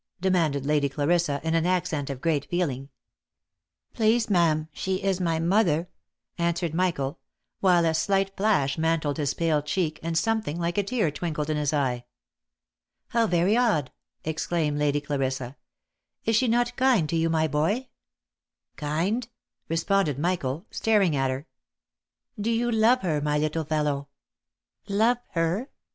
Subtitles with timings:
[0.19, 2.89] demanded Lady Clarissa in an accent of great feeling."
[3.93, 5.89] Please ma'am, she is my mother,"
[6.39, 7.19] answered Michael,
[7.59, 11.57] while a slight flash mantled his pale cheek, and something like a tear twinkled in
[11.57, 12.03] his eye."
[13.09, 13.91] How very odd!"
[14.25, 15.55] exclaimed Lady Clarissa."
[16.25, 17.87] Is she not kind to you, my boy
[18.77, 19.27] ?""Kind?"
[19.69, 21.41] responded Michael, staring at her.
[22.37, 24.07] c 2 "20 THE LIFE AND ADVENTURES" Do you love her, my little fellow
[24.73, 25.69] ?"(* Love her?"